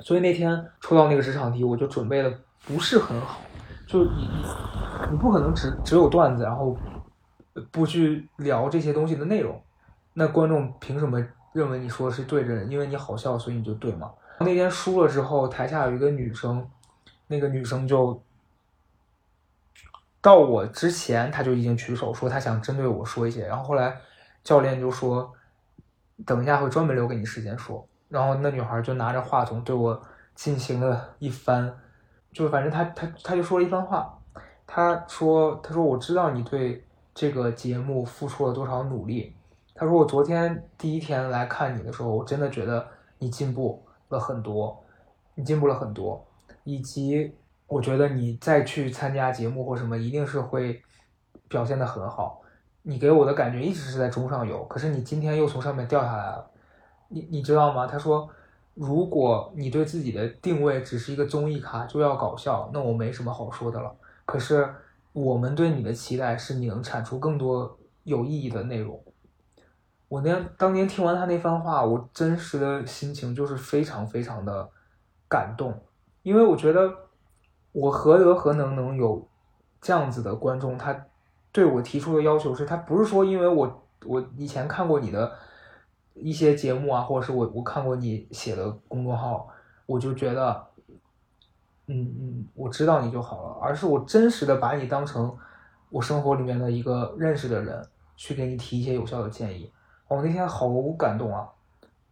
[0.00, 3.40] 所以那天抽到那个职场题，我就准备的不是很好。
[3.86, 4.44] 就你你
[5.10, 6.76] 你不可能只只有段子，然后
[7.70, 9.60] 不去聊这些东西的内容。
[10.14, 12.64] 那观众凭什么认为你说的是对的？
[12.64, 14.10] 因为你好笑，所以你就对吗？
[14.40, 16.68] 那天输了之后，台下有一个女生，
[17.26, 18.22] 那个女生就
[20.20, 23.96] 到我之前，她就已经举手说她想针对我说一些，然后后来。
[24.42, 25.30] 教练就说
[26.24, 29.98] ：“等一下会专门留给你时间说。”然后那女孩就拿着话筒对我
[30.34, 31.72] 进行了一番，
[32.32, 34.14] 就反正她她她就说了一番话。
[34.66, 39.34] 她说：“她说我知道你对这个节目付出了多少努力。”
[39.74, 42.86] 她说：“我昨天第一天来看你的时候，我真的觉得
[43.18, 44.84] 你进步了很多，
[45.34, 46.24] 你进步了很多，
[46.64, 47.34] 以及
[47.66, 50.82] 我觉得你再去参加节目或什么，一定是会
[51.48, 52.42] 表现的很好。”
[52.82, 56.50] 你给我的感觉一直是在中上游，可是你今天又从上面掉下来了，
[57.10, 57.86] 你你知道吗？
[57.86, 58.28] 他说，
[58.74, 63.94] 如果你对自己的定位只是一个综艺咖，就要搞笑，那我没什么好说的了。
[64.24, 64.68] 可是
[65.12, 68.98] 我们对你的期待是你能产出更多有意义的内容。
[70.08, 74.68] 我那当年听完他那番话，我真实的心情就是非常非常的
[75.28, 75.78] 感动，
[76.22, 76.90] 因为我觉得
[77.72, 79.28] 我何德何能能有
[79.80, 81.06] 这样子的观众，他。
[81.52, 85.32] 对我提出的要求是，他不是说因为我我以前看过你的
[86.14, 89.48] 一些节目啊，或者是我我看过你写的公众号，
[89.86, 90.66] 我就觉得，
[91.86, 95.36] 嗯嗯，我知道你就好了，而是我真实的把你当成
[95.88, 99.70] 我生活里面的一个认识的人，去给你提一些有效的建议。
[100.08, 100.68] 我那天好
[100.98, 101.48] 感动啊，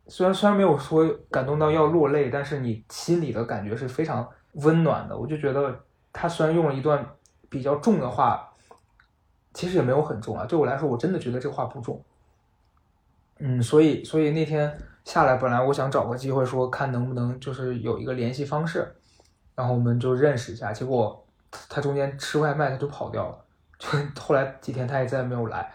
[0.06, 5.16] 虽然虽然没有说感动到要落泪，但是你心里的感觉是非常温暖的。
[5.16, 5.78] 我就觉得
[6.12, 7.06] 他虽然用了一段
[7.48, 8.44] 比较重的话。
[9.54, 12.00] 其实也没有很重啊，对我来说，我真的觉得这话不重。
[13.38, 18.86] 嗯，所以所以那天下来，本来我想找个机会说，看能不能就是有一个联系方式，
[19.54, 20.72] 然后我们就认识一下。
[20.72, 21.24] 结果
[21.68, 23.38] 他中间吃外卖，他就跑掉了。
[23.78, 23.88] 就
[24.20, 25.72] 后来几天他也再也没有来。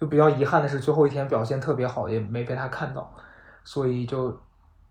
[0.00, 3.14] 就比较遗憾的是，最后一天表现特别好，也没被他看到。
[3.64, 4.38] 所以就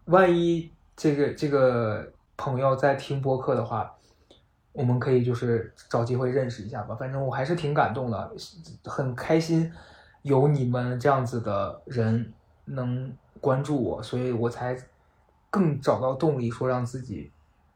[0.05, 3.91] 万一这个这个朋友在听播客的话。
[4.77, 8.31] 我们可以就是找机会认识一下吧，反正我还是挺感动的，
[8.83, 9.71] 很开心
[10.25, 12.33] 有你们这样子的人
[12.65, 14.75] 能关注我，所以我才
[15.51, 17.31] 更找到动力，说让自己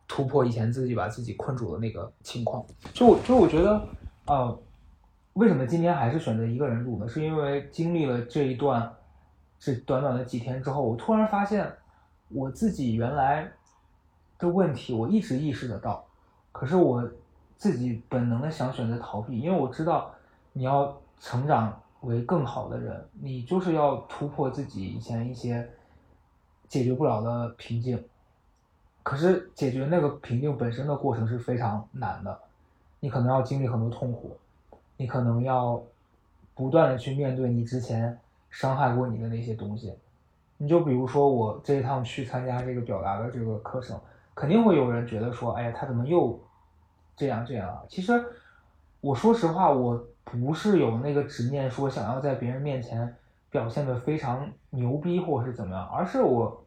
[0.08, 2.66] 突破以前自己把自己困住的那个情况。
[2.92, 3.88] 就我就我觉得，
[4.26, 4.60] 呃，
[5.34, 7.08] 为什么今天还是选择一个人录呢？
[7.08, 8.92] 是因为经历了这一段
[9.60, 11.72] 这短短的几天之后，我突然发现
[12.30, 13.48] 我自己原来
[14.40, 16.04] 的问题，我一直意识得到。
[16.52, 17.08] 可是我
[17.58, 20.12] 自己本能的想选择逃避，因为我知道
[20.52, 25.70] 你要成长为更好的人，你就是要突破自己以前一些
[26.68, 28.04] 解决不了的瓶颈。
[29.04, 32.40] 可是解决那个瓶颈本身的过程是非常难的，
[33.00, 34.38] 你可能要经历很多痛苦，
[34.98, 35.82] 你可能要
[36.54, 38.20] 不断的去面对你之前
[38.50, 39.94] 伤害过你的那些东西。
[40.58, 44.00] 你就比如说我这一趟去参加这个表达的这个课程。
[44.36, 46.40] 肯定会有人觉得说，哎呀，他怎么又
[47.18, 47.84] 这样这样啊？
[47.90, 48.14] 其实
[49.02, 53.16] 我说实话，我不是有那个执念，说想要在别人面前
[53.50, 56.66] 表现的非常牛逼或者是怎么样，而是我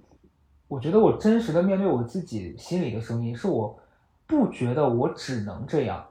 [0.69, 3.79] 我觉得我真实的面对我自己心里的声音，是我
[4.27, 6.05] 不觉得我只能这样，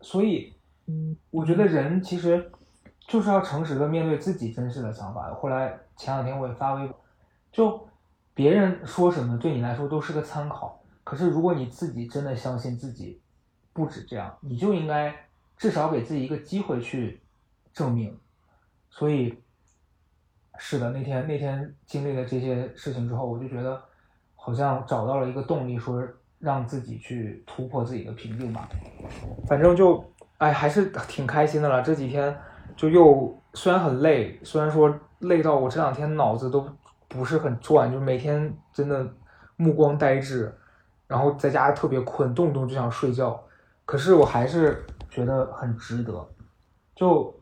[0.00, 0.52] 所以
[1.30, 2.50] 我觉得人其实
[3.06, 5.32] 就是要诚实的面对自己真实的想法。
[5.34, 6.96] 后来前两天我也发微博，
[7.52, 7.86] 就。
[8.32, 13.20] 别人说什么对你来说都是个参考，可是如果你自己真的相信自己
[13.74, 15.14] 不止这样，你就应该
[15.60, 17.22] 至少给自己一个机会去
[17.72, 18.18] 证明。
[18.90, 19.32] 所以，
[20.58, 23.80] 是的，那天那天经历了这些事情之后，我就觉得
[24.34, 26.02] 好像找到了一个动力，说
[26.40, 28.68] 让自己去突破自己的瓶颈吧。
[29.46, 30.02] 反正就
[30.38, 31.80] 哎，还是挺开心的了。
[31.82, 32.36] 这几天
[32.74, 36.68] 就又虽然很累，虽然说累到我这两天脑子都。
[37.12, 39.04] 不是很转，就每天真的
[39.56, 40.56] 目光呆滞，
[41.08, 43.42] 然后在家特别困，动不动就想睡觉。
[43.84, 46.26] 可是我还是觉得很值得，
[46.94, 47.34] 就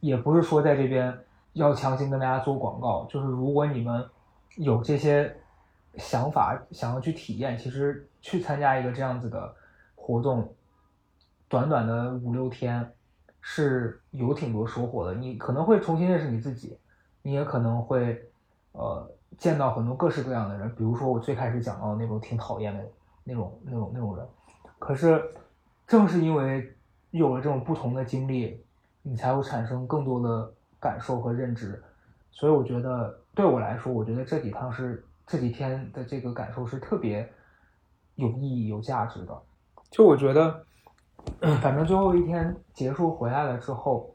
[0.00, 1.18] 也不是说在这边
[1.54, 4.08] 要强行跟大家做广告，就是如果你们
[4.56, 5.34] 有这些
[5.96, 9.52] 想法想要去体验，其实去参加一个这样子的
[9.96, 10.54] 活动，
[11.48, 12.92] 短短的五六天
[13.40, 15.14] 是有挺多收获的。
[15.14, 16.78] 你可能会重新认识你自己，
[17.22, 18.24] 你也可能会。
[18.72, 22.84] 呃，见到很多各式各样的人，比如说我最开始讲到那种挺讨厌的
[23.24, 24.24] 那种、那种、那种人，
[24.78, 25.20] 可是
[25.88, 26.72] 正是因为
[27.10, 28.64] 有了这种不同的经历，
[29.02, 31.82] 你才会产生更多的感受和认知。
[32.30, 37.28] 所以我觉得对我来说，我觉得这几趟是这几天的这个感受是特别
[38.14, 39.42] 有意义、有价值的。
[39.90, 40.64] 就我觉得，
[41.60, 44.14] 反正最后一天结束回来了之后，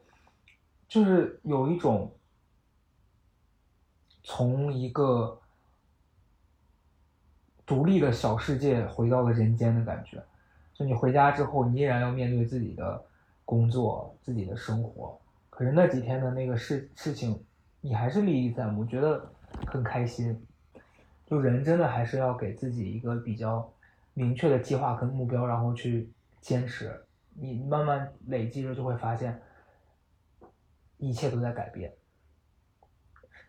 [0.88, 2.10] 就是有一种。
[4.26, 5.38] 从一个
[7.66, 10.24] 独立的小世界回到了人间的感觉，
[10.84, 13.04] 你回家之后，你依然要面对自己的
[13.46, 15.20] 工作、自己的生活。
[15.50, 17.44] 可是那几天的那个事事情，
[17.82, 19.32] 你还是历历在目，觉得
[19.68, 20.46] 很开心。
[21.26, 23.72] 就人真的还是要给自己一个比较
[24.14, 26.12] 明确的计划跟目标，然后去
[26.42, 27.04] 坚持。
[27.36, 29.42] 你慢慢累积着，就会发现
[30.98, 31.92] 一切都在改变。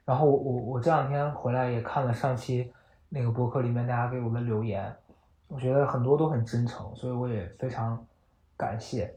[0.04, 2.72] 然后我我我这两天回来也看了上期
[3.08, 4.94] 那个博客里面大家给我的留言，
[5.48, 8.04] 我觉得很多都很真诚，所以我也非常
[8.56, 9.14] 感谢。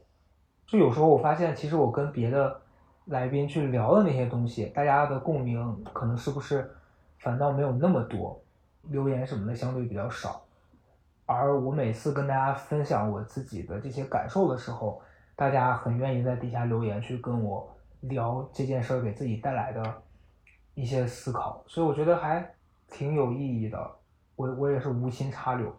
[0.66, 2.60] 就有时候我发现，其实我跟别的
[3.06, 6.70] 来宾去聊的那些东西，大家的共鸣可能是不是
[7.18, 8.40] 反倒没有那么多，
[8.82, 10.42] 留言什么的相对比较少。
[11.26, 15.00] 而我每次跟大家分享我自己的这些感受的时候，
[15.34, 17.68] 大家很愿意在底下留言去跟我
[18.00, 20.02] 聊这件事儿给自己带来的。
[20.74, 22.54] 一些思考，所以我觉得还
[22.88, 23.90] 挺有意义的。
[24.36, 25.74] 我我也是无心插柳，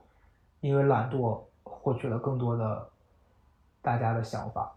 [0.61, 2.89] 因为懒惰获取了更多的
[3.81, 4.71] 大家的想法，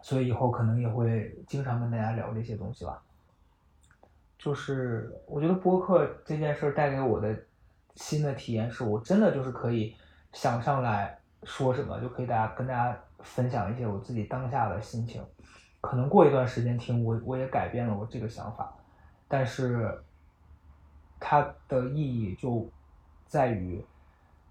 [0.00, 3.02] 所以以后可能也会经常跟大家聊这些东西吧。
[4.38, 7.36] 就是我觉得播客这件事带给我的
[7.94, 9.94] 新的体验是，我真的就是可以
[10.32, 15.24] 想上来说什么，就可以大家跟大家分享一些我自己当下的心情。
[15.80, 18.72] 可能过一段时间听我，我也改变了我这个想法，
[19.28, 20.02] 但是
[21.20, 22.68] 它的意义就
[23.26, 23.84] 在于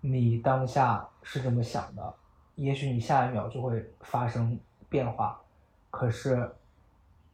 [0.02, 2.14] 你当下是这么想的，
[2.56, 5.42] 也许你下一秒就会发生变化，
[5.90, 6.52] 可是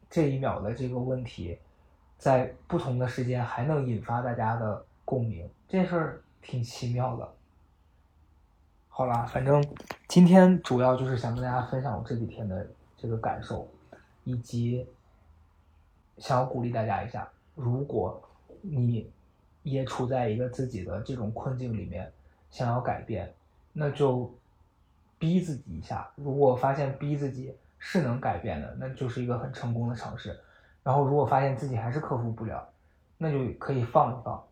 [0.10, 1.58] 这一秒的这个问题，
[2.18, 7.34] 在不同的时间还能引发大家的共鸣，这事儿挺奇妙的。
[8.90, 9.64] 好啦，反正
[10.08, 13.68] 今天主要就是想跟大家分享我这几天的这个感受。
[14.30, 14.86] 以及
[16.18, 18.22] 想要鼓励大家一下，如果
[18.60, 19.10] 你
[19.64, 22.12] 也处在一个自己的这种困境里面，
[22.58, 23.32] 想要改变，
[23.72, 24.34] 那就
[25.20, 26.10] 逼自己一下。
[26.16, 30.36] 如果发现逼自己是能改变的，那就是一个很成功的尝试。
[30.82, 32.68] 然后如果发现自己还是克服不了，
[33.20, 34.44] 那就可以放一放。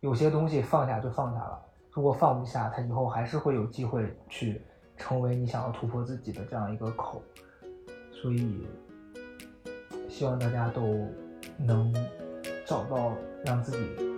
[0.00, 1.64] 有些东西放下就放下了。
[1.92, 4.60] 如果放不下，它以后还是会有机会去
[4.96, 7.22] 成为你想要突破自己的这样一个口。
[8.10, 8.66] 所以。
[10.08, 11.08] 希望大家都
[11.56, 11.90] 能
[12.66, 13.12] 找到
[13.46, 14.11] 让自己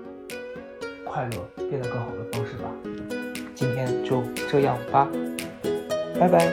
[1.15, 2.69] 快乐、变得更好的方式吧。
[3.55, 5.09] 今天就这样吧，
[6.19, 6.53] 拜拜。